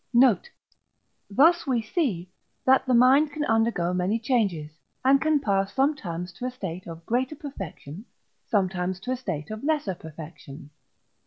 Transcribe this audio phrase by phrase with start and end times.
[0.15, 0.49] Note.
[1.29, 2.27] Thus we see,
[2.65, 7.05] that the mind can undergo many changes, and can pass sometimes to a state of
[7.05, 8.05] greater perfection,
[8.47, 10.71] sometimes to a state of lesser perfection.